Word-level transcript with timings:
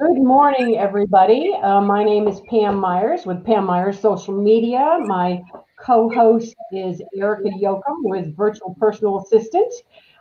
Good 0.00 0.22
morning, 0.22 0.78
everybody. 0.78 1.52
Uh, 1.62 1.82
my 1.82 2.02
name 2.02 2.26
is 2.26 2.40
Pam 2.48 2.76
Myers 2.76 3.26
with 3.26 3.44
Pam 3.44 3.66
Myers 3.66 4.00
Social 4.00 4.32
Media. 4.32 4.96
My 4.98 5.42
co-host 5.78 6.56
is 6.72 7.02
Erica 7.14 7.50
Yoakum 7.50 7.98
with 8.04 8.34
Virtual 8.34 8.74
Personal 8.80 9.18
Assistant. 9.18 9.70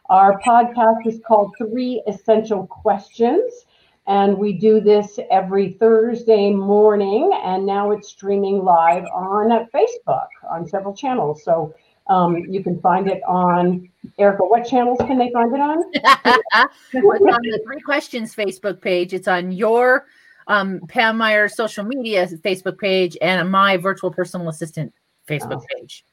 Our 0.10 0.38
podcast 0.42 1.06
is 1.06 1.22
called 1.26 1.54
Three 1.58 2.04
Essential 2.08 2.68
Questions, 2.68 3.66
and 4.06 4.38
we 4.38 4.52
do 4.52 4.82
this 4.82 5.18
every 5.32 5.72
Thursday 5.72 6.52
morning. 6.52 7.32
And 7.42 7.66
now 7.66 7.92
it's 7.92 8.10
streaming 8.10 8.66
live 8.66 9.06
on 9.16 9.66
Facebook 9.74 10.28
on 10.52 10.68
several 10.68 10.94
channels. 10.94 11.46
So 11.46 11.74
um, 12.10 12.38
you 12.50 12.64
can 12.64 12.80
find 12.82 13.08
it 13.08 13.22
on 13.28 13.88
Erica. 14.18 14.44
What 14.44 14.68
channels 14.68 14.98
can 15.00 15.18
they 15.18 15.32
find 15.32 15.54
it 15.54 15.62
on? 15.62 15.84
it's 15.94 17.06
on 17.06 17.42
the 17.44 17.62
Three 17.66 17.82
Questions 17.82 18.36
Facebook 18.36 18.82
page. 18.82 19.14
It's 19.14 19.28
on 19.28 19.52
your 19.52 20.08
um, 20.48 20.82
Pam 20.88 21.18
Meyer 21.18 21.48
social 21.48 21.84
media 21.84 22.28
Facebook 22.28 22.80
page 22.80 23.16
and 23.22 23.50
my 23.50 23.78
virtual 23.78 24.12
personal 24.12 24.50
assistant 24.50 24.94
Facebook 25.30 25.64
page. 25.76 26.04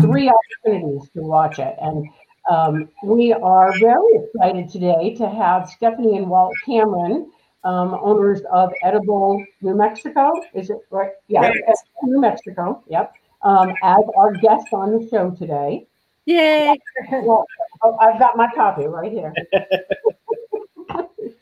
three 0.00 0.28
opportunities 0.28 1.08
to 1.10 1.22
watch 1.22 1.60
it. 1.60 1.76
And 1.80 2.08
um, 2.50 2.88
we 3.04 3.32
are 3.32 3.72
very 3.78 4.12
excited 4.16 4.68
today 4.68 5.14
to 5.14 5.28
have 5.28 5.68
Stephanie 5.68 6.18
and 6.18 6.28
Walt 6.28 6.52
Cameron, 6.66 7.30
um, 7.62 7.94
owners 8.02 8.42
of 8.52 8.72
Edible 8.82 9.42
New 9.62 9.76
Mexico. 9.76 10.32
Is 10.52 10.70
it 10.70 10.78
right? 10.90 11.12
Yeah, 11.28 11.44
Edible 11.44 11.84
New 12.02 12.20
Mexico. 12.20 12.82
Yep. 12.88 13.14
Um, 13.44 13.74
as 13.82 14.02
our 14.16 14.32
guest 14.32 14.66
on 14.72 14.98
the 14.98 15.08
show 15.08 15.30
today. 15.30 15.86
Yay! 16.26 16.74
Well, 17.12 17.44
oh, 17.82 17.96
I've 18.00 18.18
got 18.18 18.36
my 18.36 18.48
copy 18.54 18.86
right 18.86 19.12
here. 19.12 19.34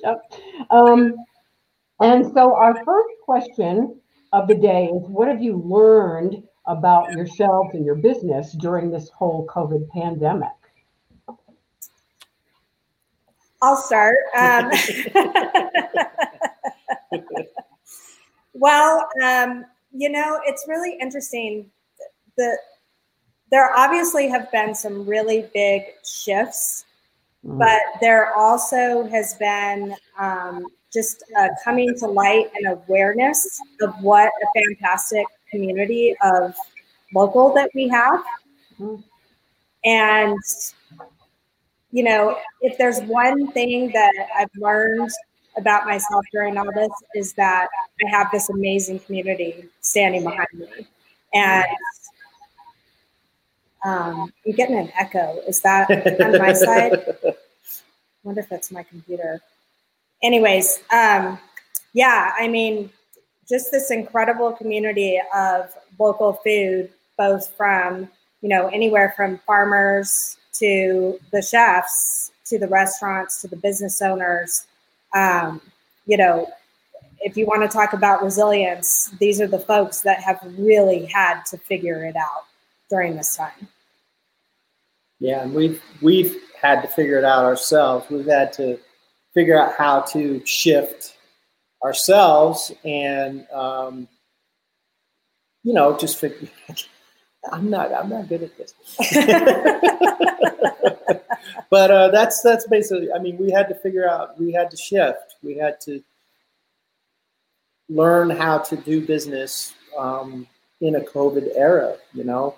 Yep. 0.05 0.33
Um, 0.70 1.14
and 2.00 2.27
so 2.33 2.55
our 2.55 2.84
first 2.84 3.14
question 3.25 4.00
of 4.33 4.48
the 4.48 4.55
day 4.55 4.86
is 4.86 5.09
what 5.09 5.28
have 5.28 5.42
you 5.42 5.62
learned 5.64 6.42
about 6.67 7.12
yourselves 7.12 7.70
and 7.75 7.84
your 7.84 7.94
business 7.94 8.53
during 8.53 8.91
this 8.91 9.11
whole 9.11 9.47
COVID 9.47 9.89
pandemic? 9.91 10.48
I'll 13.61 13.77
start. 13.77 14.16
Um, 14.37 14.72
well, 18.55 19.09
um, 19.22 19.64
you 19.92 20.11
know, 20.11 20.41
it's 20.44 20.64
really 20.66 20.97
interesting. 21.00 21.70
The 22.36 22.58
there 23.50 23.70
obviously 23.77 24.28
have 24.28 24.50
been 24.50 24.75
some 24.75 25.06
really 25.06 25.47
big 25.52 25.83
shifts, 26.05 26.86
but 27.44 27.80
there 28.00 28.34
also 28.34 29.06
has 29.08 29.34
been 29.34 29.94
um, 30.19 30.66
just 30.91 31.22
coming 31.62 31.94
to 31.98 32.06
light 32.06 32.50
and 32.55 32.78
awareness 32.78 33.60
of 33.83 33.94
what 34.00 34.28
a 34.42 34.60
fantastic 34.60 35.27
community 35.50 36.16
of 36.22 36.55
local 37.14 37.53
that 37.53 37.69
we 37.75 37.88
have. 37.88 38.25
And 39.84 40.38
you 41.91 42.03
know, 42.03 42.38
if 42.62 42.78
there's 42.78 43.00
one 43.03 43.53
thing 43.53 43.93
that 43.93 44.12
I've 44.34 44.49
learned 44.56 45.10
about 45.59 45.84
myself 45.84 46.25
during 46.32 46.56
all 46.56 46.72
this 46.75 46.91
is 47.14 47.34
that 47.34 47.69
I 48.03 48.10
have 48.10 48.28
this 48.32 48.49
amazing 48.49 49.00
community 49.00 49.69
standing 49.82 50.25
behind 50.25 50.49
me. 50.54 50.87
And 51.34 51.64
um, 53.84 54.32
I'm 54.47 54.53
getting 54.53 54.78
an 54.78 54.93
echo. 54.98 55.41
Is 55.47 55.60
that 55.62 55.91
on 56.20 56.38
my 56.38 56.53
side? 56.53 56.93
I 57.25 57.34
wonder 58.22 58.41
if 58.41 58.48
that's 58.48 58.70
my 58.70 58.82
computer. 58.82 59.41
Anyways, 60.22 60.82
um, 60.93 61.38
yeah, 61.93 62.32
I 62.38 62.48
mean, 62.48 62.91
just 63.48 63.72
this 63.72 63.91
incredible 63.91 64.53
community 64.53 65.20
of 65.34 65.75
local 65.98 66.34
food, 66.44 66.91
both 67.19 67.50
from, 67.56 68.09
you 68.41 68.48
know, 68.48 68.69
anywhere 68.69 69.12
from 69.16 69.38
farmers 69.38 70.37
to 70.54 71.19
the 71.32 71.43
chefs, 71.43 72.31
to 72.47 72.59
the 72.59 72.69
restaurants, 72.69 73.41
to 73.43 73.49
the 73.49 73.56
business 73.56 74.00
owners. 74.00 74.66
Um, 75.14 75.60
you 76.06 76.16
know, 76.16 76.49
if 77.20 77.37
you 77.37 77.47
want 77.47 77.62
to 77.62 77.69
talk 77.69 77.93
about 77.93 78.22
resilience, 78.22 79.10
these 79.19 79.41
are 79.41 79.47
the 79.47 79.59
folks 79.59 80.03
that 80.03 80.22
have 80.22 80.41
really 80.59 81.06
had 81.06 81.43
to 81.47 81.59
figure 81.59 82.04
it 82.04 82.16
out 82.16 82.44
during 82.91 83.16
this 83.16 83.37
time. 83.37 83.69
Yeah, 85.22 85.44
and 85.44 85.55
we've 85.55 85.81
we've 86.00 86.37
had 86.60 86.83
to 86.83 86.88
figure 86.88 87.16
it 87.16 87.25
out 87.25 87.44
ourselves. 87.44 88.10
We've 88.10 88.27
had 88.27 88.53
to 88.55 88.77
figure 89.33 89.56
out 89.56 89.75
how 89.78 90.00
to 90.00 90.44
shift 90.44 91.16
ourselves 91.84 92.72
and 92.84 93.47
um, 93.53 94.09
you 95.62 95.75
know 95.75 95.97
just 95.97 96.19
figure. 96.19 96.49
I'm 97.53 97.71
not 97.71 97.94
I'm 97.94 98.09
not 98.09 98.28
good 98.28 98.43
at 98.43 98.59
this, 98.59 98.75
but 101.71 101.91
uh, 101.93 102.09
that's 102.09 102.43
that's 102.43 102.66
basically. 102.66 103.12
I 103.12 103.21
mean, 103.21 103.38
we 103.38 103.53
had 103.53 103.69
to 103.69 103.77
figure 103.77 104.11
out. 104.11 104.41
We 104.41 104.50
had 104.50 104.72
to 104.72 104.77
shift. 104.77 105.37
We 105.41 105.56
had 105.56 105.81
to 105.82 106.03
learn 107.88 108.31
how 108.31 108.59
to 108.59 108.77
do 108.77 109.06
business 109.06 109.72
um, 109.97 110.49
in 110.81 110.97
a 110.97 111.00
COVID 111.00 111.53
era. 111.55 111.94
You 112.12 112.25
know, 112.25 112.56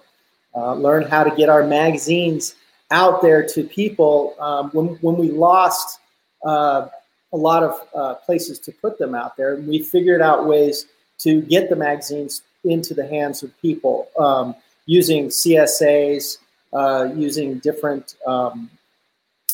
uh, 0.55 0.75
learn 0.75 1.05
how 1.05 1.25
to 1.25 1.35
get 1.37 1.49
our 1.49 1.67
magazines 1.67 2.55
out 2.91 3.23
there 3.23 3.47
to 3.47 3.65
people. 3.65 4.35
Um, 4.39 4.71
when 4.71 4.87
when 5.01 5.17
we 5.17 5.31
lost 5.31 6.01
uh, 6.45 6.89
a 7.33 7.37
lot 7.37 7.63
of 7.63 7.81
uh, 7.95 8.15
places 8.15 8.59
to 8.61 8.73
put 8.73 8.99
them 8.99 9.15
out 9.15 9.37
there, 9.37 9.57
we 9.57 9.83
figured 9.83 10.23
out 10.23 10.47
ways 10.47 10.87
to 11.19 11.43
get 11.43 11.69
the 11.71 11.77
magazines 11.77 12.43
into 12.65 12.95
the 12.95 13.07
hands 13.07 13.43
of 13.43 13.51
people 13.61 14.09
um, 14.19 14.55
using 14.87 15.29
CSAs, 15.29 16.39
uh, 16.73 17.09
using 17.15 17.59
different 17.59 18.17
um, 18.27 18.71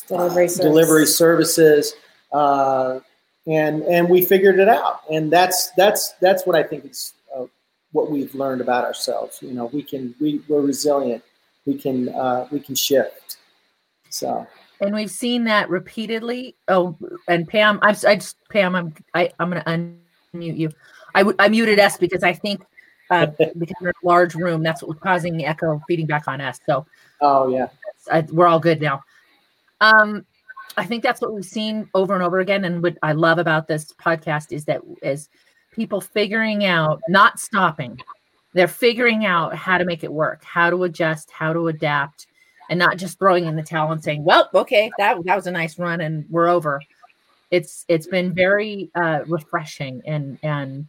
Delivery 0.07 0.45
uh, 0.45 0.47
service. 0.49 0.57
delivery 0.57 1.05
services. 1.05 1.93
Uh, 2.31 2.99
and 3.47 3.81
and 3.83 4.09
we 4.09 4.23
figured 4.23 4.59
it 4.59 4.69
out, 4.69 5.01
and 5.11 5.31
that's 5.31 5.71
that's 5.71 6.13
that's 6.21 6.45
what 6.45 6.55
I 6.55 6.63
think 6.63 6.85
is 6.85 7.13
what 7.91 8.09
we've 8.09 8.33
learned 8.35 8.61
about 8.61 8.83
ourselves. 8.83 9.39
You 9.41 9.51
know, 9.51 9.65
we 9.65 9.83
can 9.83 10.15
we 10.19 10.41
we're 10.47 10.61
resilient. 10.61 11.23
We 11.65 11.77
can 11.77 12.09
uh, 12.09 12.47
we 12.51 12.59
can 12.59 12.75
shift. 12.75 13.37
So 14.09 14.47
And 14.79 14.93
we've 14.93 15.11
seen 15.11 15.43
that 15.45 15.69
repeatedly. 15.69 16.55
Oh, 16.67 16.97
and 17.27 17.47
Pam, 17.47 17.79
I'm 17.81 17.95
I 18.05 18.15
just 18.15 18.37
Pam, 18.49 18.75
I'm 18.75 18.93
I, 19.13 19.31
I'm 19.39 19.49
gonna 19.49 19.63
unmute 20.33 20.57
you. 20.57 20.71
I, 21.13 21.25
I 21.39 21.49
muted 21.49 21.79
S 21.79 21.97
because 21.97 22.23
I 22.23 22.33
think 22.33 22.63
uh, 23.09 23.25
because 23.57 23.75
we're 23.81 23.89
in 23.89 23.95
a 24.03 24.07
large 24.07 24.35
room, 24.35 24.63
that's 24.63 24.81
what 24.81 24.89
was 24.89 24.99
causing 24.99 25.37
the 25.37 25.45
echo 25.45 25.81
feeding 25.87 26.07
back 26.07 26.27
on 26.27 26.41
us. 26.41 26.59
So 26.65 26.85
oh 27.21 27.49
yeah, 27.49 27.67
I, 28.11 28.21
we're 28.31 28.47
all 28.47 28.59
good 28.59 28.81
now. 28.81 29.03
Um, 29.81 30.25
I 30.77 30.85
think 30.85 31.03
that's 31.03 31.21
what 31.21 31.33
we've 31.33 31.45
seen 31.45 31.89
over 31.93 32.13
and 32.13 32.23
over 32.23 32.39
again. 32.39 32.63
And 32.65 32.81
what 32.81 32.97
I 33.03 33.11
love 33.11 33.39
about 33.39 33.67
this 33.67 33.91
podcast 33.93 34.51
is 34.51 34.65
that 34.65 34.81
is 35.01 35.29
people 35.71 36.01
figuring 36.01 36.65
out, 36.65 37.01
not 37.07 37.39
stopping. 37.39 37.99
They're 38.53 38.67
figuring 38.67 39.25
out 39.25 39.55
how 39.55 39.77
to 39.77 39.85
make 39.85 40.03
it 40.03 40.11
work, 40.11 40.43
how 40.43 40.69
to 40.69 40.83
adjust, 40.83 41.31
how 41.31 41.53
to 41.53 41.69
adapt, 41.69 42.27
and 42.69 42.77
not 42.77 42.97
just 42.97 43.17
throwing 43.17 43.45
in 43.45 43.55
the 43.55 43.63
towel 43.63 43.91
and 43.91 44.03
saying, 44.03 44.23
"Well, 44.23 44.49
okay, 44.53 44.91
that 44.97 45.17
that 45.25 45.35
was 45.35 45.47
a 45.47 45.51
nice 45.51 45.79
run, 45.79 46.01
and 46.01 46.25
we're 46.29 46.49
over." 46.49 46.81
It's 47.49 47.85
it's 47.87 48.07
been 48.07 48.33
very 48.33 48.91
uh, 48.95 49.21
refreshing 49.27 50.01
and 50.05 50.37
and 50.43 50.87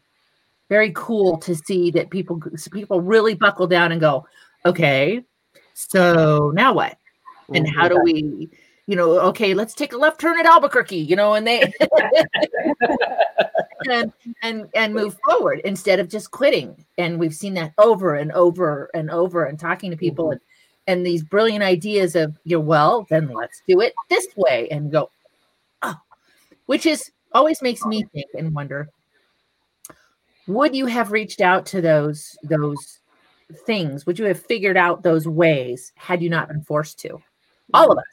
very 0.68 0.92
cool 0.94 1.38
to 1.38 1.54
see 1.54 1.90
that 1.92 2.10
people 2.10 2.40
people 2.72 3.00
really 3.00 3.34
buckle 3.34 3.68
down 3.68 3.92
and 3.92 4.00
go, 4.00 4.26
"Okay, 4.66 5.24
so 5.74 6.52
now 6.54 6.72
what? 6.72 6.96
And 7.54 7.68
how 7.68 7.88
do 7.88 8.00
we?" 8.02 8.50
you 8.88 8.96
know, 8.96 9.20
okay, 9.20 9.54
let's 9.54 9.74
take 9.74 9.92
a 9.92 9.96
left 9.96 10.20
turn 10.20 10.38
at 10.40 10.44
Albuquerque, 10.44 10.96
you 10.96 11.14
know, 11.14 11.34
and 11.34 11.46
they 11.46 11.62
and 13.90 14.12
and 14.42 14.68
and 14.74 14.94
move 14.94 15.16
forward 15.24 15.60
instead 15.64 16.00
of 16.00 16.08
just 16.08 16.30
quitting. 16.30 16.84
And 16.98 17.18
we've 17.18 17.34
seen 17.34 17.54
that 17.54 17.72
over 17.78 18.14
and 18.14 18.32
over 18.32 18.90
and 18.94 19.10
over 19.10 19.44
and 19.44 19.58
talking 19.58 19.90
to 19.90 19.96
people 19.96 20.26
mm-hmm. 20.26 20.32
and 20.32 20.40
and 20.88 21.06
these 21.06 21.22
brilliant 21.22 21.62
ideas 21.62 22.16
of 22.16 22.36
you 22.44 22.56
know, 22.56 22.60
well, 22.60 23.06
then 23.08 23.28
let's 23.28 23.62
do 23.68 23.80
it 23.80 23.94
this 24.10 24.26
way 24.36 24.68
and 24.70 24.90
go, 24.90 25.10
oh, 25.82 25.94
which 26.66 26.86
is 26.86 27.10
always 27.34 27.62
makes 27.62 27.84
me 27.84 28.04
think 28.12 28.26
and 28.34 28.54
wonder 28.54 28.88
would 30.46 30.74
you 30.74 30.86
have 30.86 31.12
reached 31.12 31.40
out 31.40 31.66
to 31.66 31.80
those 31.80 32.36
those 32.42 33.00
things 33.66 34.06
would 34.06 34.18
you 34.18 34.24
have 34.24 34.40
figured 34.40 34.76
out 34.76 35.02
those 35.02 35.28
ways 35.28 35.92
had 35.94 36.22
you 36.22 36.28
not 36.28 36.48
been 36.48 36.62
forced 36.62 36.98
to 36.98 37.20
all 37.74 37.90
of 37.90 37.98
us. 37.98 38.04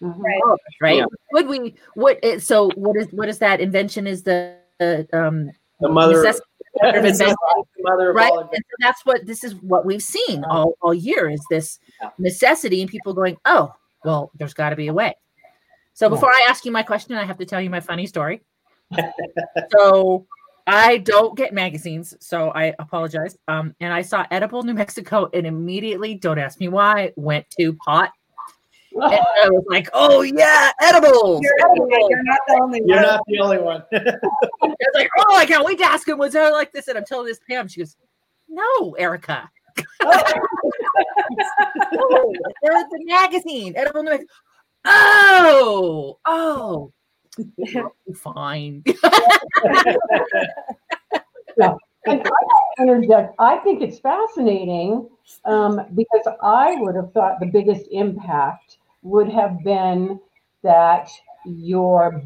Right. 0.00 0.40
all 0.44 0.52
of 0.52 0.60
us 0.66 0.74
right 0.80 0.96
Yeah. 0.96 1.06
would 1.32 1.48
we 1.48 1.74
what 1.94 2.22
is 2.22 2.46
so 2.46 2.70
what 2.76 2.96
is 2.96 3.08
what 3.12 3.28
is 3.28 3.38
that 3.38 3.60
invention 3.60 4.06
is 4.06 4.22
the, 4.22 4.56
the 4.78 5.06
um 5.12 5.50
The 5.80 5.88
mother, 5.88 6.22
necessity 6.22 6.46
mother 7.80 8.12
right 8.12 8.32
and 8.32 8.50
so 8.50 8.76
that's 8.80 9.04
what 9.06 9.24
this 9.24 9.44
is 9.44 9.54
what 9.56 9.86
we've 9.86 10.02
seen 10.02 10.44
all, 10.44 10.74
all 10.82 10.92
year 10.92 11.28
is 11.30 11.40
this 11.48 11.78
necessity 12.18 12.82
and 12.82 12.90
people 12.90 13.14
going 13.14 13.36
oh 13.46 13.72
well 14.04 14.30
there's 14.34 14.54
got 14.54 14.70
to 14.70 14.76
be 14.76 14.88
a 14.88 14.92
way. 14.92 15.14
So 15.94 16.10
before 16.10 16.30
i 16.30 16.46
ask 16.48 16.64
you 16.64 16.72
my 16.72 16.82
question 16.82 17.16
i 17.16 17.24
have 17.24 17.38
to 17.38 17.46
tell 17.46 17.60
you 17.60 17.70
my 17.70 17.80
funny 17.80 18.06
story. 18.06 18.42
So 19.70 20.26
i 20.66 20.98
don't 20.98 21.36
get 21.36 21.54
magazines 21.54 22.14
so 22.20 22.50
i 22.50 22.74
apologize. 22.78 23.36
Um 23.48 23.74
and 23.80 23.92
i 23.92 24.02
saw 24.02 24.26
edible 24.30 24.62
new 24.62 24.74
mexico 24.74 25.30
and 25.32 25.46
immediately 25.46 26.14
don't 26.14 26.38
ask 26.38 26.60
me 26.60 26.68
why 26.68 27.12
went 27.16 27.48
to 27.58 27.72
pot 27.74 28.10
and 29.02 29.12
i 29.12 29.48
was 29.48 29.64
like 29.68 29.88
oh 29.92 30.22
yeah 30.22 30.72
edibles 30.80 31.40
You're, 31.42 31.70
edibles. 31.70 31.88
you're 32.10 32.22
not 32.24 32.38
the 32.48 32.58
only 32.62 32.80
one. 32.80 32.88
You're 32.88 33.00
not 33.02 33.20
the 33.26 33.40
only 33.40 33.58
one. 33.58 33.82
I 33.92 34.18
was 34.62 34.76
like, 34.94 35.10
oh, 35.18 35.36
I 35.36 35.46
can't 35.46 35.64
wait 35.64 35.78
to 35.78 35.84
ask 35.84 36.08
him 36.08 36.18
what's 36.18 36.34
it 36.34 36.52
like 36.52 36.72
this. 36.72 36.88
And 36.88 36.98
I'm 36.98 37.04
telling 37.04 37.26
this 37.26 37.40
Pam, 37.48 37.68
she 37.68 37.80
goes, 37.80 37.96
no, 38.48 38.92
Erica. 38.92 39.50
oh, 40.02 40.32
there's 42.62 42.84
the 42.90 43.04
magazine, 43.04 43.74
Edible 43.76 44.02
New 44.02 44.10
Mexico. 44.10 44.32
Oh, 44.84 46.18
oh, 46.24 46.92
fine. 48.14 48.84
And 52.08 52.22
I 52.24 52.82
interject, 52.82 53.34
I 53.40 53.56
think 53.58 53.82
it's 53.82 53.98
fascinating 53.98 55.08
um, 55.44 55.80
because 55.94 56.28
I 56.40 56.76
would 56.78 56.94
have 56.94 57.12
thought 57.12 57.40
the 57.40 57.46
biggest 57.46 57.88
impact 57.90 58.78
would 59.06 59.28
have 59.28 59.62
been 59.62 60.20
that 60.62 61.08
your 61.44 62.22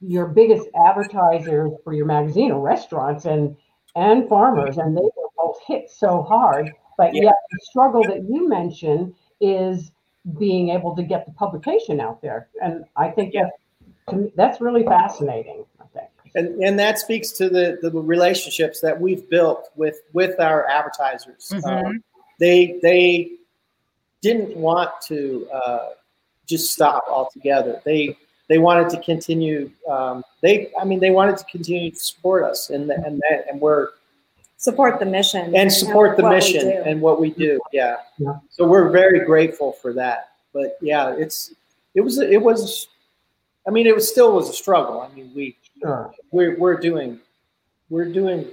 your 0.00 0.26
biggest 0.26 0.68
advertisers 0.86 1.72
for 1.82 1.94
your 1.94 2.04
magazine 2.06 2.50
are 2.50 2.60
restaurants 2.60 3.24
and 3.24 3.56
and 3.96 4.28
farmers, 4.28 4.76
and 4.78 4.96
they 4.96 5.00
were 5.00 5.28
both 5.36 5.58
hit 5.66 5.88
so 5.88 6.22
hard. 6.22 6.72
But 6.98 7.14
Yeah. 7.14 7.24
yet, 7.24 7.34
the 7.50 7.58
struggle 7.62 8.02
that 8.04 8.24
you 8.28 8.48
mentioned 8.48 9.14
is 9.40 9.92
being 10.38 10.70
able 10.70 10.96
to 10.96 11.02
get 11.02 11.26
the 11.26 11.32
publication 11.32 12.00
out 12.00 12.20
there, 12.20 12.48
and 12.60 12.84
I 12.96 13.10
think 13.10 13.32
Yeah. 13.34 13.44
that 13.44 14.16
me, 14.16 14.32
that's 14.36 14.60
really 14.60 14.84
fascinating. 14.84 15.64
I 15.80 15.84
think. 15.96 16.10
and 16.34 16.62
and 16.62 16.78
that 16.78 16.98
speaks 16.98 17.30
to 17.32 17.48
the 17.48 17.78
the 17.80 17.90
relationships 17.92 18.80
that 18.80 19.00
we've 19.00 19.28
built 19.30 19.70
with 19.76 20.02
with 20.12 20.38
our 20.40 20.66
advertisers. 20.68 21.50
Mhm. 21.54 21.86
Um, 21.86 22.04
they 22.40 22.78
they 22.82 23.32
didn't 24.20 24.56
want 24.56 24.90
to 25.02 25.48
uh, 25.52 25.88
just 26.46 26.72
stop 26.72 27.04
altogether. 27.08 27.80
They 27.84 28.16
they 28.48 28.58
wanted 28.58 28.90
to 28.90 29.00
continue. 29.00 29.70
Um, 29.88 30.22
they 30.42 30.70
I 30.80 30.84
mean 30.84 31.00
they 31.00 31.10
wanted 31.10 31.36
to 31.38 31.44
continue 31.44 31.90
to 31.90 31.96
support 31.98 32.44
us, 32.44 32.70
and 32.70 32.88
the, 32.88 32.94
and 32.94 33.20
that, 33.30 33.46
and 33.50 33.60
we're 33.60 33.90
Support 34.56 34.98
the 34.98 35.04
mission. 35.04 35.54
and 35.54 35.70
support 35.70 36.16
the 36.16 36.26
mission 36.26 36.66
and 36.86 37.02
what 37.02 37.20
we 37.20 37.30
do. 37.32 37.60
Yeah. 37.70 37.96
Yeah. 38.16 38.38
So 38.48 38.66
we're 38.66 38.88
very 38.88 39.20
grateful 39.26 39.72
for 39.72 39.92
that. 39.92 40.30
But 40.54 40.78
yeah, 40.80 41.14
it's 41.18 41.52
it 41.94 42.00
was 42.00 42.18
it 42.18 42.40
was. 42.40 42.88
I 43.66 43.70
mean, 43.70 43.86
it 43.86 43.94
was 43.94 44.08
still 44.08 44.32
was 44.34 44.48
a 44.48 44.54
struggle. 44.54 45.00
I 45.02 45.14
mean, 45.14 45.30
we 45.34 45.56
Sure. 45.82 46.14
we're 46.30 46.58
we're 46.58 46.78
doing 46.78 47.20
we're 47.90 48.10
doing 48.10 48.46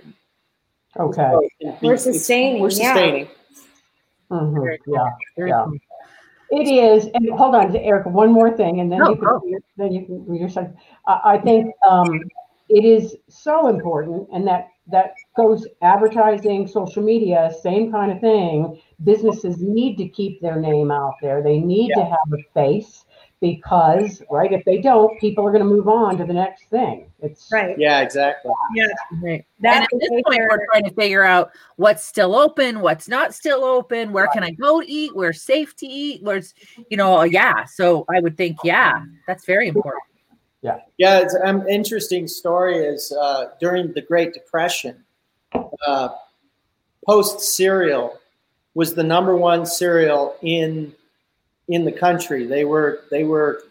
Okay. 0.99 1.31
We're 1.81 1.95
sustaining, 1.95 2.61
We're 2.61 2.71
yeah. 2.71 2.93
sustaining. 2.93 3.27
Mhm, 4.29 4.77
Yeah. 4.87 5.05
Yeah. 5.37 5.65
cool. 5.65 5.77
It 6.51 6.67
is, 6.67 7.07
and 7.13 7.29
hold 7.31 7.55
on, 7.55 7.73
Erica, 7.75 8.09
one 8.09 8.31
more 8.31 8.55
thing, 8.55 8.81
and 8.81 8.91
then 8.91 8.99
No, 8.99 9.09
you 9.11 9.15
can, 9.15 9.25
go. 9.25 9.41
then 9.77 9.93
you 9.93 10.05
can, 10.05 10.35
your 10.35 10.49
side. 10.49 10.75
I, 11.07 11.21
I 11.23 11.37
think, 11.39 11.73
um, 11.89 12.21
it 12.67 12.85
is 12.85 13.15
so 13.29 13.67
important, 13.67 14.27
and 14.33 14.45
that, 14.47 14.67
that 14.91 15.13
goes 15.37 15.65
advertising, 15.81 16.67
social 16.67 17.03
media, 17.03 17.51
same 17.61 17.91
kind 17.91 18.11
of 18.11 18.19
thing. 18.19 18.81
Businesses 19.03 19.61
need 19.61 19.97
to 19.97 20.07
keep 20.09 20.41
their 20.41 20.59
name 20.59 20.91
out 20.91 21.15
there. 21.21 21.41
They 21.41 21.59
need 21.59 21.93
to 21.95 22.03
have 22.03 22.33
a 22.33 22.43
face 22.53 23.05
because, 23.41 24.21
right, 24.29 24.53
if 24.53 24.63
they 24.65 24.79
don't, 24.79 25.19
people 25.19 25.45
are 25.45 25.51
gonna 25.51 25.65
move 25.65 25.87
on 25.87 26.17
to 26.19 26.25
the 26.25 26.33
next 26.33 26.65
thing. 26.65 27.11
It's. 27.19 27.49
Right. 27.51 27.77
Yeah, 27.77 28.01
exactly. 28.01 28.51
Right. 29.21 29.45
That 29.59 29.87
and 29.91 30.01
at 30.01 30.09
this 30.09 30.21
point, 30.25 30.39
we're 30.39 30.65
trying 30.71 30.85
to 30.85 30.93
figure 30.93 31.23
out 31.23 31.51
what's 31.75 32.05
still 32.05 32.35
open, 32.35 32.81
what's 32.81 33.07
not 33.07 33.33
still 33.33 33.63
open, 33.63 34.13
where 34.13 34.27
can 34.27 34.43
I 34.43 34.51
go 34.51 34.81
to 34.81 34.89
eat, 34.89 35.15
where's 35.15 35.41
safe 35.41 35.75
to 35.77 35.87
eat, 35.87 36.23
where's, 36.23 36.53
you 36.89 36.97
know, 36.97 37.23
yeah. 37.23 37.65
So 37.65 38.05
I 38.09 38.19
would 38.19 38.37
think, 38.37 38.57
yeah, 38.63 39.03
that's 39.27 39.45
very 39.45 39.67
important. 39.67 40.03
Yeah 40.03 40.11
yeah, 41.01 41.17
it's 41.17 41.33
an 41.33 41.47
um, 41.47 41.67
interesting 41.67 42.27
story 42.27 42.77
is 42.77 43.11
uh, 43.11 43.45
during 43.59 43.91
the 43.93 44.01
Great 44.01 44.35
Depression, 44.35 45.03
uh, 45.87 46.09
Post 47.07 47.39
cereal 47.39 48.19
was 48.75 48.93
the 48.93 49.03
number 49.03 49.35
one 49.35 49.65
cereal 49.65 50.35
in 50.43 50.93
in 51.71 51.85
the 51.85 51.91
country. 51.91 52.45
They 52.45 52.65
were 52.65 53.01
they 53.09 53.23
were 53.23 53.63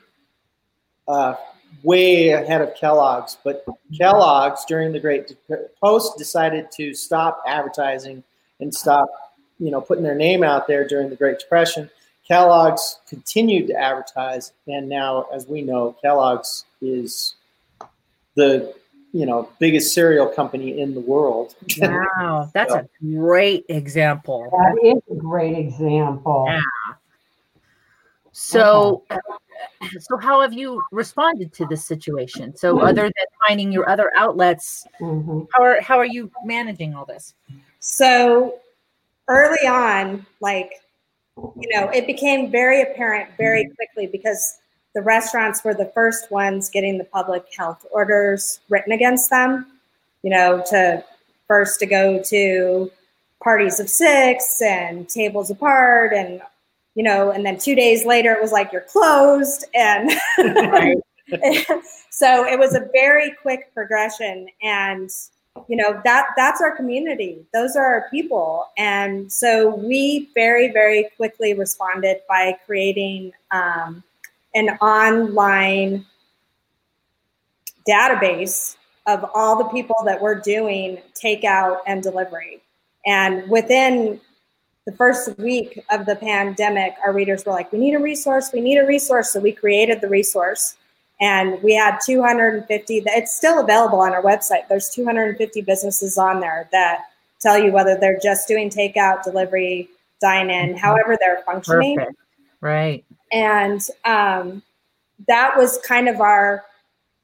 uh, 1.07 1.35
way 1.83 2.31
ahead 2.31 2.63
of 2.63 2.75
Kellogg's, 2.75 3.37
but 3.45 3.65
Kellogg's 3.97 4.65
during 4.65 4.93
the 4.93 5.01
Great 5.01 5.37
Dep- 5.49 5.79
Post 5.81 6.19
decided 6.19 6.71
to 6.73 6.95
stop 6.95 7.43
advertising 7.47 8.25
and 8.59 8.75
stop 8.75 9.09
you 9.59 9.71
know 9.71 9.81
putting 9.81 10.03
their 10.03 10.15
name 10.15 10.43
out 10.43 10.67
there 10.67 10.89
during 10.89 11.11
the 11.11 11.17
Great 11.17 11.39
Depression. 11.39 11.91
Kellogg's 12.27 13.01
continued 13.09 13.67
to 13.69 13.75
advertise, 13.75 14.53
and 14.67 14.89
now, 14.89 15.27
as 15.33 15.47
we 15.47 15.63
know, 15.63 15.97
Kellogg's 16.03 16.65
is 16.81 17.35
the 18.35 18.75
you 19.13 19.27
know 19.27 19.49
biggest 19.59 19.93
cereal 19.93 20.27
company 20.27 20.81
in 20.81 20.95
the 20.95 21.01
world. 21.01 21.55
Wow. 21.79 22.51
That's 22.55 22.73
a 22.75 22.89
great 23.03 23.67
example. 23.69 24.49
That 24.53 24.97
is 24.97 25.03
a 25.11 25.21
great 25.21 25.59
example. 25.59 26.47
Yeah. 26.49 26.61
So, 28.33 29.05
so 29.99 30.17
how 30.19 30.41
have 30.41 30.53
you 30.53 30.83
responded 30.93 31.53
to 31.55 31.67
this 31.67 31.85
situation? 31.85 32.57
So, 32.57 32.81
other 32.81 33.03
than 33.03 33.27
finding 33.47 33.73
your 33.73 33.89
other 33.89 34.11
outlets, 34.17 34.87
Mhm. 35.01 35.49
how 35.53 35.63
are 35.63 35.81
how 35.81 35.99
are 35.99 36.07
you 36.07 36.31
managing 36.45 36.95
all 36.95 37.05
this? 37.05 37.35
So 37.81 38.61
early 39.29 39.67
on, 39.67 40.27
like, 40.41 40.83
you 41.37 41.69
know, 41.75 41.89
it 41.89 42.07
became 42.07 42.51
very 42.51 42.83
apparent 42.83 43.31
very 43.39 43.71
quickly 43.77 44.07
because 44.07 44.59
the 44.95 45.03
restaurants 45.03 45.65
were 45.65 45.75
the 45.75 45.91
first 45.95 46.31
ones 46.31 46.69
getting 46.69 46.99
the 46.99 47.05
public 47.05 47.45
health 47.57 47.87
orders 47.93 48.61
written 48.69 48.93
against 48.93 49.31
them, 49.31 49.67
you 50.23 50.31
know, 50.31 50.63
to 50.69 51.05
first 51.47 51.79
to 51.81 51.87
go 51.87 52.23
to 52.25 52.91
parties 53.43 53.81
of 53.81 53.89
six 53.89 54.61
and 54.61 55.09
tables 55.09 55.51
apart 55.51 56.13
and 56.13 56.43
you 57.01 57.05
know 57.05 57.31
and 57.31 57.47
then 57.47 57.57
two 57.57 57.75
days 57.75 58.05
later 58.05 58.31
it 58.31 58.43
was 58.43 58.53
like 58.53 58.71
you're 58.73 58.83
closed 58.83 59.65
and 59.75 60.11
so 62.11 62.45
it 62.47 62.59
was 62.59 62.75
a 62.75 62.87
very 62.93 63.35
quick 63.41 63.73
progression 63.73 64.47
and 64.63 65.09
you 65.67 65.77
know 65.77 65.99
that 66.05 66.27
that's 66.37 66.61
our 66.61 66.77
community. 66.77 67.39
Those 67.55 67.75
are 67.75 67.85
our 67.85 68.09
people. 68.11 68.67
And 68.77 69.33
so 69.33 69.75
we 69.75 70.29
very 70.35 70.71
very 70.71 71.09
quickly 71.17 71.55
responded 71.55 72.19
by 72.29 72.57
creating 72.67 73.33
um, 73.51 74.03
an 74.55 74.69
online 74.83 76.05
database 77.89 78.77
of 79.07 79.25
all 79.35 79.57
the 79.57 79.71
people 79.71 79.97
that 80.05 80.21
were 80.21 80.35
doing 80.35 80.99
takeout 81.15 81.79
and 81.87 82.03
delivery. 82.03 82.61
And 83.07 83.49
within 83.49 84.21
the 84.91 84.97
first 84.97 85.39
week 85.39 85.85
of 85.91 86.07
the 86.07 86.17
pandemic 86.17 86.95
our 87.05 87.13
readers 87.13 87.45
were 87.45 87.53
like 87.53 87.73
we 87.73 87.79
need 87.79 87.95
a 87.95 87.99
resource 87.99 88.51
we 88.53 88.61
need 88.61 88.79
a 88.79 88.87
resource. 88.87 89.33
So 89.33 89.41
we 89.41 89.53
created 89.53 90.01
the 90.01 90.09
resource 90.09 90.77
and 91.21 91.63
we 91.63 91.75
had 91.75 91.99
250 92.05 93.03
it's 93.07 93.37
still 93.37 93.61
available 93.61 94.01
on 94.01 94.13
our 94.13 94.23
website. 94.23 94.69
There's 94.69 94.89
250 94.91 95.61
businesses 95.63 96.19
on 96.19 96.41
there 96.41 96.69
that 96.73 97.05
tell 97.41 97.59
you 97.59 97.73
whether 97.73 97.97
they're 97.97 98.19
just 98.23 98.49
doing 98.49 98.69
takeout 98.69 99.23
delivery 99.23 99.89
dine 100.21 100.51
in 100.51 100.77
however 100.77 101.17
they're 101.19 101.43
functioning. 101.47 101.97
Perfect. 101.97 102.17
Right. 102.63 103.05
and 103.33 103.81
um, 104.05 104.63
that 105.29 105.57
was 105.57 105.79
kind 105.79 106.09
of 106.09 106.21
our 106.21 106.65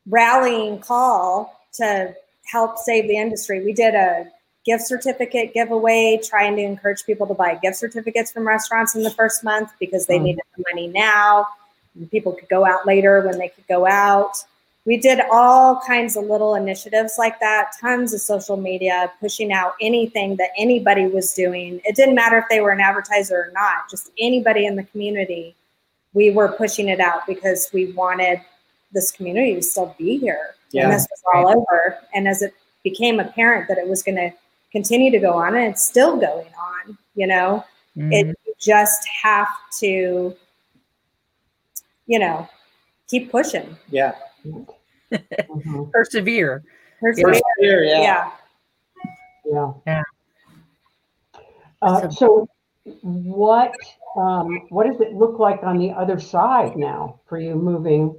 rallying 0.08 0.78
call 0.78 1.60
to 1.74 2.14
help 2.44 2.78
save 2.78 3.08
the 3.08 3.16
industry. 3.16 3.62
We 3.64 3.72
did 3.72 3.94
a 3.94 4.28
gift 4.66 4.86
certificate 4.86 5.54
giveaway 5.54 6.20
trying 6.22 6.56
to 6.56 6.62
encourage 6.62 7.06
people 7.06 7.26
to 7.26 7.34
buy 7.34 7.54
gift 7.62 7.76
certificates 7.76 8.30
from 8.32 8.46
restaurants 8.46 8.94
in 8.94 9.02
the 9.02 9.10
first 9.10 9.42
month 9.42 9.70
because 9.80 10.06
they 10.06 10.18
Mm. 10.18 10.22
needed 10.22 10.42
the 10.56 10.64
money 10.70 10.88
now 10.88 11.46
people 12.10 12.32
could 12.32 12.48
go 12.48 12.66
out 12.66 12.86
later 12.86 13.22
when 13.22 13.38
they 13.38 13.48
could 13.48 13.66
go 13.68 13.86
out 13.86 14.36
we 14.86 14.96
did 14.96 15.20
all 15.32 15.80
kinds 15.84 16.16
of 16.16 16.24
little 16.26 16.54
initiatives 16.54 17.14
like 17.18 17.40
that, 17.40 17.72
tons 17.80 18.14
of 18.14 18.20
social 18.20 18.56
media, 18.56 19.10
pushing 19.20 19.52
out 19.52 19.74
anything 19.80 20.36
that 20.36 20.50
anybody 20.56 21.08
was 21.08 21.34
doing. 21.34 21.80
It 21.84 21.96
didn't 21.96 22.14
matter 22.14 22.38
if 22.38 22.44
they 22.48 22.60
were 22.60 22.70
an 22.70 22.80
advertiser 22.80 23.36
or 23.36 23.52
not, 23.52 23.90
just 23.90 24.12
anybody 24.20 24.64
in 24.64 24.76
the 24.76 24.84
community. 24.84 25.56
We 26.14 26.30
were 26.30 26.52
pushing 26.52 26.88
it 26.88 27.00
out 27.00 27.26
because 27.26 27.68
we 27.72 27.92
wanted 27.94 28.40
this 28.92 29.10
community 29.10 29.56
to 29.56 29.62
still 29.62 29.92
be 29.98 30.18
here. 30.18 30.54
Yeah. 30.70 30.84
And 30.84 30.92
this 30.92 31.08
was 31.10 31.22
all 31.34 31.48
over. 31.48 31.98
And 32.14 32.28
as 32.28 32.40
it 32.42 32.54
became 32.84 33.18
apparent 33.18 33.66
that 33.66 33.78
it 33.78 33.88
was 33.88 34.04
going 34.04 34.16
to 34.16 34.30
continue 34.76 35.10
to 35.10 35.18
go 35.18 35.32
on, 35.32 35.54
and 35.56 35.64
it's 35.72 35.86
still 35.86 36.18
going 36.18 36.48
on, 36.70 36.98
you 37.14 37.26
know, 37.26 37.64
Mhm. 37.96 38.12
it 38.12 38.26
you 38.44 38.54
just 38.60 39.08
have 39.22 39.48
to, 39.80 40.36
you 42.06 42.18
know, 42.18 42.46
keep 43.08 43.30
pushing. 43.30 43.74
Yeah. 43.88 44.12
Mhm. 44.44 44.66
persevere. 45.92 46.62
Persevere. 47.00 47.32
Persevere, 47.32 47.84
yeah. 47.84 48.02
yeah. 48.02 48.30
Yeah. 49.46 49.72
Yeah. 49.86 50.02
Uh, 51.80 52.10
so, 52.10 52.48
what 53.02 53.72
um, 54.16 54.66
what 54.68 54.86
does 54.86 55.00
it 55.00 55.14
look 55.14 55.38
like 55.38 55.62
on 55.62 55.78
the 55.78 55.90
other 55.90 56.18
side 56.18 56.76
now 56.76 57.20
for 57.26 57.38
you 57.38 57.54
moving 57.54 58.14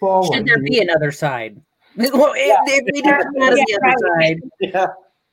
forward? 0.00 0.34
Should 0.34 0.46
there 0.46 0.62
be 0.62 0.80
another 0.80 1.12
side? 1.12 1.60
Well, 1.96 2.32
if, 2.34 2.58
if 2.68 2.84
we 2.86 3.02
didn't 3.02 3.20
come 3.20 3.42
out 3.42 3.52
of 3.52 3.58
the 3.58 3.80
other 3.84 4.14
right. 4.16 4.40
side, 4.40 4.50
Yeah. 4.60 4.86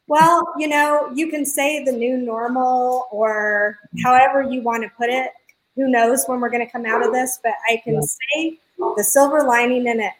Well, 0.09 0.43
you 0.57 0.67
know, 0.67 1.11
you 1.13 1.29
can 1.29 1.45
say 1.45 1.83
the 1.83 1.91
new 1.91 2.17
normal 2.17 3.07
or 3.11 3.77
however 4.03 4.41
you 4.41 4.61
want 4.63 4.81
to 4.81 4.89
put 4.97 5.09
it. 5.09 5.29
Who 5.75 5.87
knows 5.87 6.25
when 6.25 6.39
we're 6.39 6.49
going 6.49 6.65
to 6.65 6.71
come 6.71 6.83
out 6.87 7.05
of 7.05 7.13
this? 7.13 7.39
But 7.43 7.53
I 7.69 7.77
can 7.83 7.93
Yeah. 7.93 8.01
say 8.01 8.59
the 8.97 9.03
silver 9.03 9.43
lining 9.43 9.85
in 9.85 9.99
it 9.99 10.13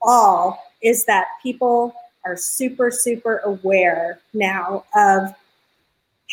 all 0.00 0.62
is 0.82 1.04
that 1.06 1.26
people 1.42 1.96
are 2.24 2.36
super, 2.36 2.92
super 2.92 3.38
aware 3.38 4.20
now 4.34 4.84
of 4.94 5.34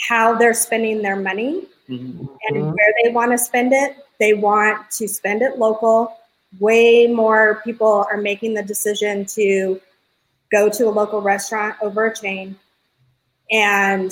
how 0.07 0.35
they're 0.35 0.53
spending 0.53 1.01
their 1.01 1.15
money 1.15 1.67
Mhm. 1.89 2.29
and 2.47 2.55
Mhm. 2.55 2.73
where 2.75 2.93
they 3.03 3.09
want 3.09 3.31
to 3.31 3.37
spend 3.39 3.73
it. 3.73 3.95
They 4.19 4.35
want 4.35 4.91
to 4.91 5.07
spend 5.07 5.41
it 5.41 5.57
local. 5.57 6.17
Way 6.59 7.07
more 7.07 7.61
people 7.63 8.05
are 8.11 8.17
making 8.17 8.53
the 8.53 8.61
decision 8.63 9.25
to 9.25 9.81
go 10.51 10.69
to 10.69 10.87
a 10.87 10.91
local 10.91 11.19
restaurant 11.21 11.75
over 11.81 12.05
a 12.05 12.15
chain. 12.15 12.59
And 13.51 14.11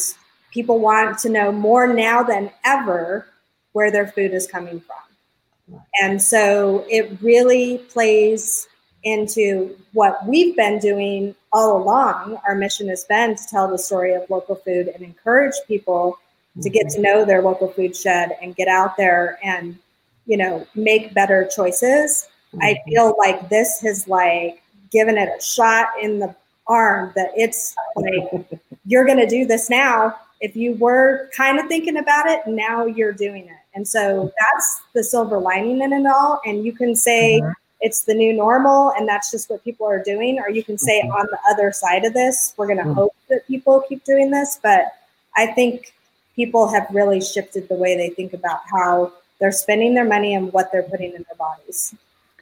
people 0.51 0.79
want 0.79 1.19
to 1.19 1.29
know 1.29 1.51
more 1.51 1.87
now 1.87 2.23
than 2.23 2.51
ever 2.65 3.27
where 3.73 3.91
their 3.91 4.07
food 4.07 4.33
is 4.33 4.47
coming 4.47 4.81
from. 4.81 5.79
And 6.01 6.21
so 6.21 6.85
it 6.89 7.17
really 7.21 7.77
plays 7.89 8.67
into 9.03 9.77
what 9.93 10.25
we've 10.27 10.55
been 10.55 10.79
doing 10.79 11.35
all 11.53 11.81
along. 11.81 12.37
Our 12.47 12.55
mission 12.55 12.89
has 12.89 13.05
been 13.05 13.35
to 13.35 13.43
tell 13.49 13.67
the 13.67 13.77
story 13.77 14.13
of 14.13 14.29
local 14.29 14.55
food 14.55 14.87
and 14.87 15.03
encourage 15.03 15.53
people 15.67 16.17
to 16.61 16.69
get 16.69 16.89
to 16.89 17.01
know 17.01 17.25
their 17.25 17.41
local 17.41 17.69
food 17.69 17.95
shed 17.95 18.37
and 18.41 18.55
get 18.55 18.67
out 18.67 18.97
there 18.97 19.39
and 19.43 19.77
you 20.25 20.37
know 20.37 20.65
make 20.75 21.13
better 21.13 21.49
choices 21.53 22.27
i 22.61 22.73
mm-hmm. 22.73 22.89
feel 22.89 23.15
like 23.17 23.49
this 23.49 23.79
has 23.81 24.07
like 24.07 24.61
given 24.91 25.17
it 25.17 25.29
a 25.29 25.41
shot 25.41 25.87
in 26.01 26.19
the 26.19 26.35
arm 26.69 27.11
that 27.15 27.31
it's 27.35 27.75
like 27.95 28.45
you're 28.85 29.05
going 29.05 29.17
to 29.17 29.27
do 29.27 29.45
this 29.45 29.69
now 29.69 30.15
if 30.41 30.55
you 30.55 30.73
were 30.75 31.29
kind 31.35 31.59
of 31.59 31.67
thinking 31.67 31.97
about 31.97 32.29
it 32.29 32.39
now 32.47 32.85
you're 32.85 33.11
doing 33.11 33.45
it 33.45 33.57
and 33.73 33.85
so 33.87 34.31
that's 34.39 34.81
the 34.93 35.03
silver 35.03 35.39
lining 35.39 35.81
in 35.81 35.91
it 35.91 36.05
all 36.05 36.39
and 36.45 36.63
you 36.63 36.71
can 36.71 36.95
say 36.95 37.41
Mhm. 37.41 37.53
it's 37.81 38.01
the 38.01 38.13
new 38.13 38.31
normal 38.33 38.91
and 38.91 39.07
that's 39.07 39.31
just 39.31 39.49
what 39.49 39.63
people 39.63 39.85
are 39.87 40.01
doing 40.03 40.39
or 40.39 40.49
you 40.49 40.63
can 40.63 40.77
say 40.77 41.01
Mhm. 41.01 41.13
on 41.19 41.25
the 41.31 41.39
other 41.49 41.71
side 41.71 42.05
of 42.05 42.13
this 42.13 42.53
we're 42.55 42.67
going 42.67 42.77
to 42.77 42.83
Mhm. 42.85 42.93
hope 42.95 43.15
that 43.29 43.45
people 43.47 43.81
keep 43.89 44.03
doing 44.05 44.29
this 44.31 44.59
but 44.61 44.93
i 45.35 45.45
think 45.47 45.93
people 46.35 46.67
have 46.67 46.87
really 46.91 47.19
shifted 47.19 47.67
the 47.67 47.75
way 47.75 47.97
they 47.97 48.09
think 48.09 48.33
about 48.33 48.61
how 48.73 49.11
they're 49.39 49.51
spending 49.51 49.93
their 49.95 50.05
money 50.05 50.35
and 50.35 50.53
what 50.53 50.71
they're 50.71 50.83
putting 50.83 51.13
in 51.13 51.23
their 51.27 51.35
bodies. 51.37 51.93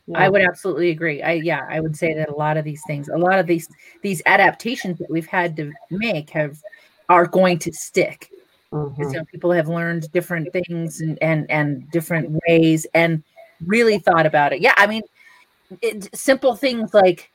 Yeah. 0.07 0.19
I 0.19 0.29
would 0.29 0.41
absolutely 0.41 0.89
agree. 0.89 1.21
I 1.21 1.33
yeah, 1.33 1.65
I 1.69 1.81
would 1.81 1.95
say 1.95 2.13
that 2.13 2.29
a 2.29 2.35
lot 2.35 2.55
of 2.55 2.63
these 2.63 2.81
things, 2.87 3.09
a 3.09 3.17
lot 3.17 3.39
of 3.39 3.47
these 3.47 3.67
these 4.01 4.21
adaptations 4.25 4.97
that 4.99 5.09
we've 5.09 5.27
had 5.27 5.55
to 5.57 5.71
make 5.91 6.29
have 6.29 6.57
are 7.09 7.27
going 7.27 7.59
to 7.59 7.73
stick. 7.73 8.29
Mhm. 8.71 8.97
You 8.97 9.11
know, 9.11 9.25
people 9.25 9.51
have 9.51 9.67
learned 9.67 10.11
different 10.13 10.51
things 10.53 11.01
and, 11.01 11.17
and 11.21 11.49
and 11.51 11.89
different 11.91 12.39
ways 12.47 12.87
and 12.93 13.21
really 13.65 13.99
thought 13.99 14.25
about 14.25 14.53
it. 14.53 14.61
Yeah, 14.61 14.73
I 14.77 14.87
mean, 14.87 15.03
it, 15.81 16.15
simple 16.15 16.55
things 16.55 16.93
like 16.93 17.29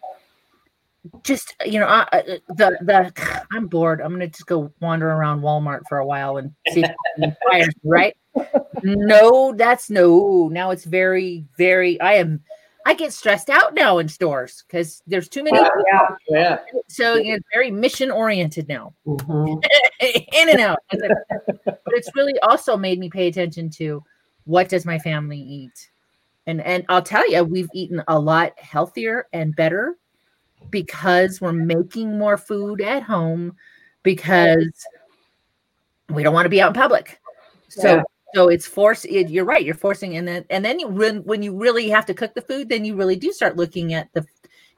just 1.25 1.55
you 1.67 1.81
know 1.81 1.87
uh, 1.87 2.07
uh, 2.13 2.23
the 2.49 2.79
the 2.81 3.45
I'm 3.53 3.67
bored. 3.67 4.01
I'm 4.01 4.13
gonna 4.13 4.29
just 4.29 4.47
go 4.47 4.73
wander 4.81 5.11
around 5.11 5.43
Walmart 5.43 5.81
for 5.89 5.99
a 5.99 6.07
while 6.07 6.39
and 6.39 6.53
see 6.71 6.85
it 7.17 7.75
right. 7.85 8.17
No, 8.83 9.53
that's 9.53 9.91
no. 9.91 10.49
Now 10.51 10.71
it's 10.71 10.85
very 10.85 11.45
very. 11.59 12.01
I 12.01 12.15
am. 12.15 12.41
I 12.87 12.95
get 12.95 13.13
stressed 13.13 13.49
out 13.51 13.75
now 13.75 13.99
in 13.99 14.09
stores 14.09 14.65
because 14.67 15.03
there's 15.07 15.29
too 15.29 15.45
many. 15.45 15.59
Yeah. 15.59 16.09
Yeah. 16.29 16.59
So 16.89 17.17
it's 17.17 17.45
very 17.53 17.71
mission 17.71 18.11
oriented 18.11 18.69
now. 18.69 18.95
Mhm. 19.07 19.63
in 20.01 20.49
and 20.49 20.61
out. 20.61 20.79
but 20.91 21.81
it's 21.89 22.11
really 22.15 22.39
also 22.41 22.77
made 22.77 22.99
me 22.99 23.09
pay 23.09 23.29
attention 23.29 23.71
to 23.71 24.03
what 24.45 24.69
does 24.69 24.85
my 24.85 24.99
family 24.99 25.39
eat, 25.39 25.91
and 26.47 26.61
and 26.63 26.85
I'll 26.89 27.03
tell 27.03 27.29
you, 27.31 27.45
we've 27.45 27.69
eaten 27.73 28.03
a 28.09 28.19
lot 28.19 28.59
healthier 28.59 29.27
and 29.33 29.55
better 29.55 29.97
because 30.71 31.41
we're 31.41 31.53
making 31.53 32.19
more 32.19 32.37
food 32.37 32.81
at 32.81 33.03
home 33.03 33.57
because 34.03 34.87
we 36.11 36.23
don't 36.23 36.35
want 36.35 36.47
to 36.47 36.51
be 36.51 36.61
out 36.61 36.75
in 36.75 36.81
public. 36.81 37.21
So. 37.69 37.97
Yeah. 37.97 38.03
So 38.35 38.49
it's 38.49 38.67
force. 38.67 39.05
It, 39.05 39.31
you're 39.31 39.45
right. 39.45 39.65
You're 39.65 39.75
forcing, 39.75 40.17
and 40.17 40.27
then 40.27 40.45
and 40.51 40.65
then 40.65 40.79
you 40.79 40.89
when 40.89 41.23
when 41.25 41.43
you 41.43 41.55
really 41.55 41.89
have 41.91 42.07
to 42.07 42.15
cook 42.15 42.35
the 42.35 42.43
food, 42.43 42.69
then 42.69 42.85
you 42.85 42.97
really 42.97 43.17
do 43.17 43.33
start 43.33 43.57
looking 43.57 43.93
at 43.93 44.09
the, 44.15 44.25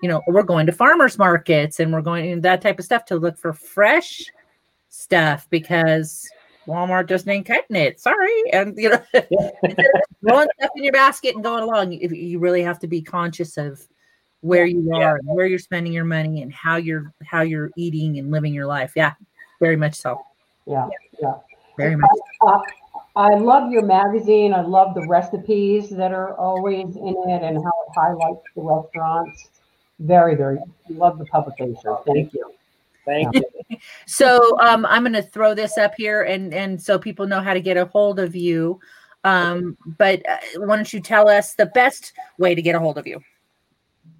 you 0.02 0.08
know, 0.08 0.22
we're 0.26 0.42
going 0.42 0.66
to 0.66 0.72
farmers 0.72 1.18
markets 1.18 1.78
and 1.78 1.92
we're 1.92 2.02
going 2.02 2.32
and 2.32 2.42
that 2.42 2.60
type 2.60 2.78
of 2.78 2.84
stuff 2.84 3.04
to 3.06 3.16
look 3.16 3.38
for 3.38 3.52
fresh 3.52 4.24
stuff 4.88 5.46
because 5.50 6.28
Walmart 6.66 7.08
just 7.08 7.28
ain't 7.28 7.46
cutting 7.46 7.76
it. 7.76 8.00
Sorry, 8.00 8.42
and 8.52 8.76
you 8.76 8.90
know, 8.90 9.02
throwing 10.26 10.48
stuff 10.58 10.70
in 10.76 10.84
your 10.84 10.92
basket 10.92 11.34
and 11.34 11.44
going 11.44 11.62
along, 11.62 11.92
you, 11.92 12.08
you 12.08 12.38
really 12.38 12.62
have 12.62 12.80
to 12.80 12.88
be 12.88 13.02
conscious 13.02 13.56
of 13.56 13.80
where 14.40 14.66
you 14.66 14.92
are, 14.94 15.16
and 15.16 15.28
where 15.28 15.46
you're 15.46 15.58
spending 15.58 15.92
your 15.92 16.04
money, 16.04 16.42
and 16.42 16.52
how 16.52 16.76
you're 16.76 17.12
how 17.24 17.42
you're 17.42 17.70
eating 17.76 18.18
and 18.18 18.30
living 18.30 18.52
your 18.52 18.66
life. 18.66 18.92
Yeah, 18.96 19.12
very 19.60 19.76
much 19.76 19.94
so. 19.94 20.20
Yeah. 20.66 20.88
Yeah. 21.20 21.34
Very 21.76 21.96
much. 21.96 22.10
Uh, 22.40 22.60
I 23.16 23.34
love 23.34 23.70
your 23.70 23.82
magazine. 23.82 24.52
I 24.52 24.62
love 24.62 24.94
the 24.94 25.06
recipes 25.06 25.90
that 25.90 26.12
are 26.12 26.36
always 26.36 26.96
in 26.96 27.16
it 27.28 27.42
and 27.42 27.56
how 27.56 27.70
it 27.86 27.92
highlights 27.94 28.42
the 28.56 28.62
restaurants. 28.62 29.50
Very, 30.00 30.34
very 30.34 30.58
love 30.88 31.18
the 31.18 31.26
publication. 31.26 31.96
Thank 32.06 32.32
you. 32.32 32.52
Thank 33.04 33.34
you. 33.34 33.42
So 34.06 34.58
um, 34.60 34.86
I'm 34.86 35.02
going 35.02 35.14
to 35.14 35.22
throw 35.22 35.54
this 35.54 35.78
up 35.78 35.94
here, 35.96 36.22
and 36.22 36.54
and 36.54 36.80
so 36.80 36.98
people 36.98 37.26
know 37.26 37.40
how 37.40 37.54
to 37.54 37.60
get 37.60 37.76
a 37.76 37.86
hold 37.86 38.20
of 38.20 38.36
you. 38.36 38.78
Um, 39.24 39.76
but 39.98 40.22
uh, 40.28 40.36
why 40.58 40.76
don't 40.76 40.92
you 40.92 41.00
tell 41.00 41.28
us 41.28 41.54
the 41.54 41.66
best 41.66 42.12
way 42.38 42.54
to 42.54 42.62
get 42.62 42.74
a 42.74 42.78
hold 42.78 42.98
of 42.98 43.06
you? 43.06 43.20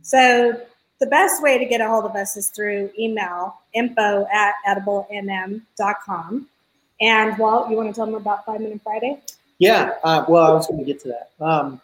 So 0.03 0.61
the 0.99 1.07
best 1.07 1.43
way 1.43 1.59
to 1.59 1.67
get 1.67 1.81
a 1.81 1.87
hold 1.87 2.05
of 2.05 2.17
us 2.17 2.37
is 2.37 2.49
through 2.49 2.91
email 2.99 3.55
info 3.75 4.27
at 4.33 4.55
ediblenm.com. 4.67 6.49
And 7.01 7.37
Walt, 7.39 7.71
you 7.71 7.77
want 7.77 7.89
to 7.89 7.95
tell 7.95 8.07
them 8.07 8.15
about 8.15 8.45
Five 8.47 8.61
Minute 8.61 8.81
Friday? 8.83 9.21
Yeah. 9.59 9.95
Uh, 10.03 10.25
well, 10.29 10.45
I 10.45 10.51
was 10.51 10.67
going 10.67 10.79
to 10.79 10.85
get 10.85 11.01
to 11.03 11.09
that. 11.09 11.45
Um, 11.45 11.81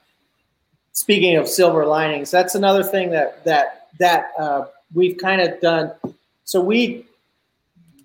speaking 0.93 1.37
of 1.37 1.49
silver 1.49 1.87
linings, 1.87 2.31
that's 2.31 2.55
another 2.55 2.83
thing 2.83 3.11
that 3.11 3.45
that 3.45 3.88
that 3.99 4.33
uh, 4.38 4.67
we've 4.95 5.19
kind 5.19 5.40
of 5.40 5.61
done. 5.61 5.93
So 6.45 6.61
we, 6.61 7.07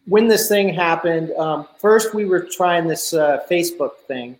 when 0.05 0.27
this 0.27 0.47
thing 0.47 0.73
happened, 0.73 1.31
um, 1.33 1.67
first 1.79 2.13
we 2.13 2.25
were 2.25 2.41
trying 2.41 2.87
this 2.87 3.13
uh, 3.13 3.39
Facebook 3.49 3.97
thing 4.07 4.37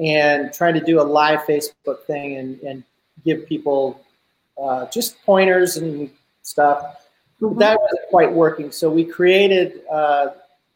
and 0.00 0.52
trying 0.52 0.74
to 0.74 0.80
do 0.80 1.00
a 1.00 1.02
live 1.02 1.40
Facebook 1.40 2.02
thing 2.06 2.36
and, 2.36 2.60
and 2.60 2.84
give 3.24 3.46
people 3.46 4.00
uh, 4.62 4.86
just 4.86 5.20
pointers 5.24 5.76
and 5.76 6.10
stuff. 6.42 7.06
But 7.40 7.58
that 7.58 7.80
wasn't 7.80 8.08
quite 8.10 8.32
working. 8.32 8.70
So 8.70 8.90
we 8.90 9.04
created 9.04 9.82
uh, 9.90 10.28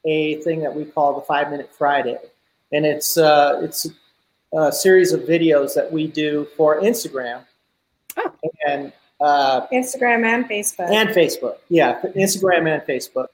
a 0.05 0.37
thing 0.43 0.61
that 0.61 0.75
we 0.75 0.85
call 0.85 1.15
the 1.15 1.21
Five 1.23 1.51
Minute 1.51 1.71
Friday, 1.77 2.19
and 2.73 2.85
it's 2.87 3.17
uh, 3.17 3.61
it's 3.63 3.87
a 4.53 4.71
series 4.73 5.13
of 5.13 5.21
videos 5.23 5.75
that 5.75 5.91
we 5.93 6.07
do 6.07 6.47
for 6.57 6.81
Instagram 6.81 7.43
Oh. 8.17 8.33
and 8.69 8.93
uh, 9.21 9.67
Instagram 9.73 10.25
and 10.25 10.45
Facebook. 10.49 10.89
and 10.91 11.09
Facebook. 11.11 11.57
Yeah, 11.69 12.01
Instagram 12.17 12.73
and 12.73 12.83
Facebook, 12.83 13.29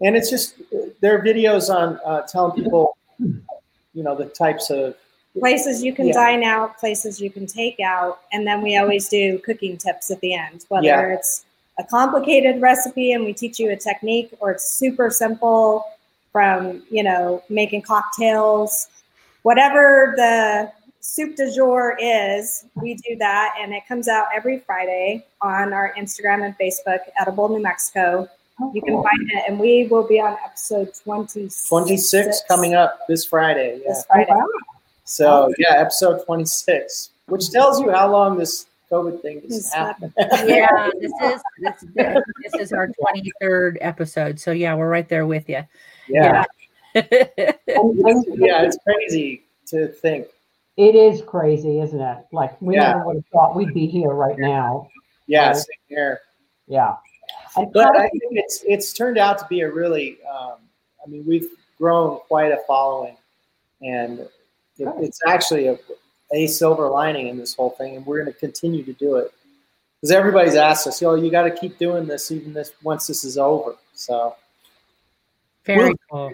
and 0.00 0.16
it's 0.16 0.30
just 0.30 0.54
they're 1.00 1.22
videos 1.22 1.68
on 1.74 1.98
uh, 2.04 2.22
telling 2.22 2.62
people, 2.62 2.96
you 3.18 4.02
know, 4.02 4.14
the 4.16 4.26
types 4.26 4.70
of 4.70 4.94
places 5.38 5.82
you 5.82 5.92
can 5.94 6.06
Yeah. 6.08 6.12
dine 6.14 6.44
out, 6.44 6.78
places 6.78 7.20
you 7.20 7.30
can 7.30 7.46
take 7.46 7.80
out, 7.80 8.20
and 8.32 8.46
then 8.46 8.62
we 8.62 8.76
always 8.76 9.08
do 9.08 9.38
cooking 9.40 9.76
tips 9.76 10.10
at 10.10 10.20
the 10.20 10.34
end, 10.34 10.64
whether 10.68 10.86
Yeah. 10.86 11.14
it's 11.14 11.44
a 11.78 11.84
complicated 11.84 12.60
recipe 12.60 13.12
and 13.12 13.24
we 13.24 13.32
teach 13.32 13.58
you 13.58 13.70
a 13.70 13.76
technique 13.76 14.30
or 14.40 14.50
it's 14.52 14.70
super 14.70 15.08
simple 15.10 15.84
from, 16.32 16.82
you 16.90 17.02
know, 17.02 17.42
making 17.48 17.82
cocktails, 17.82 18.88
whatever 19.42 20.14
the 20.16 20.72
soup 21.00 21.36
du 21.36 21.54
jour 21.54 21.96
is, 22.00 22.64
we 22.76 22.94
do 22.94 23.16
that 23.18 23.54
and 23.60 23.72
it 23.72 23.82
comes 23.86 24.08
out 24.08 24.26
every 24.34 24.60
Friday 24.60 25.24
on 25.40 25.72
our 25.72 25.94
Instagram 25.98 26.44
and 26.44 26.56
Facebook, 26.58 26.98
Edible 27.20 27.48
New 27.48 27.62
Mexico. 27.62 28.28
Oh, 28.60 28.72
you 28.74 28.82
can 28.82 28.94
find 28.94 29.30
it 29.30 29.44
and 29.48 29.58
we 29.58 29.86
will 29.88 30.06
be 30.06 30.20
on 30.20 30.36
episode 30.44 30.92
26. 30.94 31.68
26 31.68 32.42
coming 32.48 32.74
up 32.74 33.00
this 33.08 33.24
Friday. 33.24 33.80
Yeah. 33.84 33.92
This 33.92 34.04
Friday. 34.06 34.32
Oh, 34.32 34.38
wow. 34.38 34.46
So 35.04 35.52
yeah, 35.58 35.74
episode 35.76 36.24
26, 36.24 37.10
which 37.26 37.50
tells 37.50 37.80
you 37.80 37.90
how 37.90 38.10
long 38.10 38.38
this 38.38 38.66
COVID 38.90 39.20
thing 39.22 39.40
has 39.42 39.58
It's 39.58 39.72
happened. 39.74 40.12
Yeah, 40.46 40.90
this 41.00 41.12
is 41.22 41.42
this, 41.58 41.84
this 42.42 42.54
is 42.60 42.72
our 42.72 42.88
23rd 43.42 43.78
episode. 43.80 44.38
So 44.38 44.52
yeah, 44.52 44.74
we're 44.74 44.88
right 44.88 45.08
there 45.08 45.26
with 45.26 45.48
you. 45.48 45.62
Yeah. 46.08 46.44
And- 46.94 47.06
and 47.66 48.24
yeah, 48.38 48.62
it's 48.62 48.76
crazy 48.84 49.44
to 49.66 49.88
think. 49.88 50.26
It 50.76 50.94
is 50.94 51.22
crazy, 51.22 51.80
isn't 51.80 52.00
it? 52.00 52.18
Like 52.32 52.60
we 52.60 52.74
Yeah. 52.74 52.92
never 52.92 53.06
would 53.06 53.16
have 53.16 53.26
thought 53.32 53.56
we'd 53.56 53.72
be 53.74 53.86
here 53.86 54.10
right 54.10 54.38
now. 54.38 54.88
Yeah, 55.26 55.48
Right. 55.48 55.56
same 55.56 55.64
here. 55.88 56.20
Yeah. 56.66 56.96
And 57.56 57.72
But 57.72 57.96
I 57.96 58.08
think 58.08 58.22
it's 58.32 58.62
it's 58.66 58.92
turned 58.92 59.16
out 59.18 59.38
to 59.38 59.46
be 59.48 59.60
a 59.62 59.70
really. 59.72 60.18
Um, 60.24 60.54
I 61.04 61.08
mean, 61.08 61.24
we've 61.26 61.48
grown 61.78 62.18
quite 62.28 62.52
a 62.52 62.58
following, 62.66 63.16
and 63.80 64.20
it, 64.20 64.30
Good. 64.78 64.92
it's 64.98 65.20
actually 65.26 65.66
a, 65.68 65.78
a 66.32 66.46
silver 66.46 66.88
lining 66.88 67.28
in 67.28 67.36
this 67.38 67.54
whole 67.54 67.70
thing, 67.70 67.96
and 67.96 68.04
we're 68.06 68.22
going 68.22 68.32
to 68.32 68.38
continue 68.38 68.84
to 68.84 68.92
do 68.94 69.16
it 69.16 69.32
because 70.00 70.10
everybody's 70.12 70.54
asked 70.56 70.86
us, 70.86 71.00
"Yo, 71.02 71.14
you 71.14 71.30
got 71.30 71.42
to 71.42 71.50
keep 71.50 71.78
doing 71.78 72.06
this 72.06 72.30
even 72.30 72.52
this 72.52 72.72
once 72.82 73.06
this 73.06 73.24
is 73.24 73.36
over." 73.38 73.76
So 73.94 74.36
Very 75.64 75.94
cool. 76.10 76.32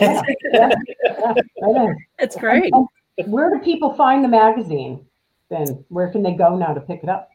yeah, 0.00 0.22
yeah, 0.52 0.70
it 1.34 1.90
is. 1.90 1.96
It's 2.18 2.36
great. 2.36 2.72
And 2.74 3.32
Where 3.32 3.50
do 3.50 3.60
people 3.62 3.94
find 3.94 4.24
the 4.24 4.28
magazine? 4.28 5.04
Then 5.50 5.84
where 5.88 6.08
can 6.08 6.22
they 6.22 6.32
go 6.32 6.56
now 6.56 6.74
to 6.74 6.80
pick 6.80 7.02
it 7.02 7.08
up? 7.08 7.30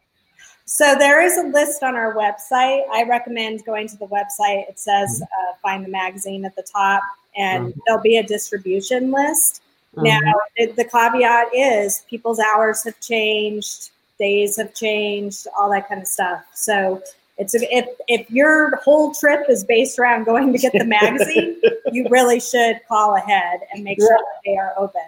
So 0.66 0.94
there 0.94 1.22
is 1.22 1.36
a 1.38 1.42
list 1.44 1.82
on 1.82 1.94
our 1.96 2.14
website. 2.14 2.82
I 2.92 3.04
recommend 3.08 3.64
going 3.64 3.88
to 3.88 3.96
the 3.96 4.06
website. 4.06 4.68
It 4.68 4.78
says 4.78 5.08
Mm-hmm. 5.22 5.22
uh, 5.24 5.54
find 5.62 5.84
the 5.84 5.88
magazine 5.88 6.44
at 6.44 6.54
the 6.56 6.62
top, 6.62 7.02
and 7.36 7.72
there'll 7.86 8.02
be 8.02 8.18
a 8.18 8.22
distribution 8.22 9.10
list. 9.10 9.62
Now, 9.96 10.18
Mhm. 10.20 10.32
the, 10.56 10.66
the 10.72 10.84
caveat 10.84 11.48
is 11.54 12.04
people's 12.08 12.38
hours 12.38 12.84
have 12.84 12.98
changed, 13.00 13.90
days 14.18 14.56
have 14.56 14.72
changed, 14.74 15.46
all 15.58 15.70
that 15.70 15.88
kind 15.88 16.00
of 16.02 16.06
stuff. 16.06 16.44
So 16.54 17.02
it's 17.40 17.54
if 17.54 17.88
if 18.06 18.30
your 18.30 18.76
whole 18.76 19.12
trip 19.14 19.46
is 19.48 19.64
based 19.64 19.98
around 19.98 20.24
going 20.24 20.52
to 20.52 20.58
get 20.58 20.72
the 20.72 20.84
magazine, 20.84 21.60
you 21.92 22.06
really 22.10 22.38
should 22.38 22.80
call 22.86 23.16
ahead 23.16 23.60
and 23.72 23.82
make 23.82 23.98
sure 23.98 24.18
that 24.18 24.40
they 24.44 24.56
are 24.56 24.74
open. 24.78 25.02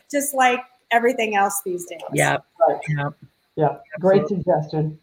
Just 0.10 0.34
like 0.34 0.60
everything 0.90 1.36
else 1.36 1.60
these 1.64 1.84
days. 1.86 2.00
Yeah. 2.12 2.38
Right. 2.66 2.80
Yeah. 2.88 3.10
Yeah, 3.56 3.78
great 3.98 4.26
suggestion. 4.28 4.98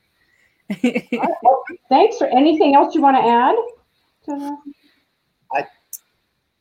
All 0.72 0.78
right, 0.82 1.10
well, 1.44 1.64
thanks. 1.90 2.18
For 2.18 2.28
anything 2.28 2.74
else 2.74 2.96
you 2.96 3.02
want 3.02 3.18
to 3.18 3.24
add? 3.24 3.56
To 4.26 4.40
the- 4.40 5.68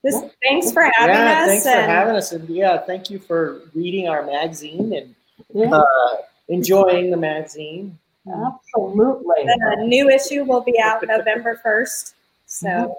This, 0.02 0.20
thanks 0.42 0.70
for 0.70 0.82
having 0.96 1.14
yeah, 1.16 1.40
us. 1.42 1.46
thanks 1.48 1.62
for 1.64 1.70
having 1.70 2.14
us, 2.16 2.32
and 2.32 2.46
yeah, 2.50 2.76
thank 2.78 3.08
you 3.08 3.18
for 3.18 3.62
reading 3.74 4.06
our 4.06 4.22
magazine 4.26 4.92
and 4.92 5.14
Yeah, 5.54 5.70
uh, 5.70 6.16
enjoying 6.48 7.10
the 7.10 7.16
magazine. 7.16 7.98
Mm-hmm. 8.26 8.44
absolutely. 8.44 9.44
the 9.44 9.84
new 9.86 10.08
issue 10.08 10.44
will 10.44 10.62
be 10.62 10.78
out 10.80 11.02
November 11.06 11.60
1st. 11.64 12.14
So 12.46 12.66
mm-hmm. 12.68 12.92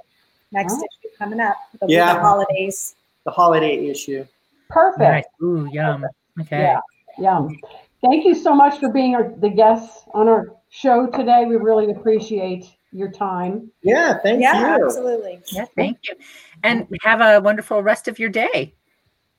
next 0.52 0.74
Wow. 0.74 0.80
issue 0.80 1.16
coming 1.18 1.40
up. 1.40 1.56
It'll 1.74 1.88
be 1.88 1.94
Yeah. 1.94 2.14
the 2.14 2.20
holidays. 2.20 2.96
The 3.26 3.32
holiday 3.32 3.88
issue. 3.88 4.26
Perfect. 4.70 5.00
Nice. 5.00 5.24
Ooh, 5.42 5.68
yum. 5.72 6.06
Okay. 6.42 6.60
Yeah, 6.62 6.80
yum. 7.18 7.58
Thank 8.02 8.26
you 8.26 8.36
so 8.36 8.54
much 8.54 8.80
for 8.80 8.90
being 8.92 9.16
our, 9.16 9.34
the 9.38 9.50
guests 9.50 10.04
on 10.14 10.28
our 10.28 10.54
show 10.70 11.08
today. 11.08 11.46
We 11.46 11.56
really 11.56 11.92
appreciate 11.92 12.66
your 12.92 13.12
time. 13.12 13.72
Yeah, 13.82 14.20
thank 14.22 14.38
you. 14.38 14.44
yeah, 14.44 14.78
you. 14.78 14.86
absolutely. 14.86 15.40
Yeah, 15.52 15.66
thank 15.76 15.98
you. 16.08 16.16
And 16.64 16.88
have 17.04 17.22
a 17.22 17.42
wonderful 17.42 17.82
rest 17.82 18.08
of 18.08 18.20
your 18.20 18.30
day. 18.30 18.74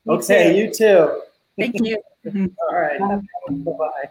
You 0.05 0.13
Okay, 0.15 0.53
too. 0.53 0.59
you 0.59 0.73
too. 0.73 1.23
Thank 1.59 1.77
you. 1.81 2.03
All 2.71 2.75
right. 2.77 2.99
Bye 2.99 3.73
bye. 3.79 4.11